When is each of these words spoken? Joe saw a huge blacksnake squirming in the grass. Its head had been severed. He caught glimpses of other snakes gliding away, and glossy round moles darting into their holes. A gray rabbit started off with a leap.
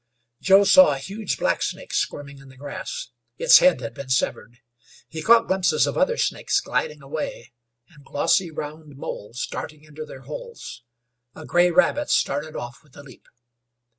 Joe 0.41 0.63
saw 0.63 0.93
a 0.95 0.97
huge 0.97 1.37
blacksnake 1.37 1.93
squirming 1.93 2.39
in 2.39 2.49
the 2.49 2.57
grass. 2.57 3.09
Its 3.37 3.59
head 3.59 3.81
had 3.81 3.93
been 3.93 4.09
severed. 4.09 4.57
He 5.07 5.21
caught 5.21 5.45
glimpses 5.45 5.85
of 5.85 5.95
other 5.95 6.17
snakes 6.17 6.59
gliding 6.59 7.03
away, 7.03 7.53
and 7.87 8.03
glossy 8.03 8.49
round 8.49 8.97
moles 8.97 9.45
darting 9.45 9.83
into 9.83 10.03
their 10.03 10.21
holes. 10.21 10.81
A 11.35 11.45
gray 11.45 11.69
rabbit 11.69 12.09
started 12.09 12.55
off 12.55 12.81
with 12.81 12.97
a 12.97 13.03
leap. 13.03 13.27